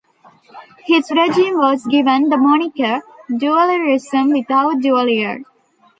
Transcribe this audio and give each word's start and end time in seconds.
His 0.87 1.11
regime 1.11 1.59
was 1.59 1.85
given 1.85 2.29
the 2.29 2.37
moniker 2.37 3.01
"duvalierism 3.29 4.35
without 4.35 4.77
Duvalier". 4.79 5.43